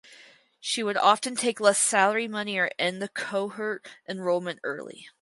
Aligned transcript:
She 0.59 0.81
would 0.81 0.97
often 0.97 1.35
take 1.35 1.59
less 1.59 1.77
salary 1.77 2.27
money 2.27 2.57
or 2.57 2.71
end 2.79 3.03
the 3.03 3.07
cohort 3.09 3.87
enrollment 4.09 4.59
early. 4.63 5.07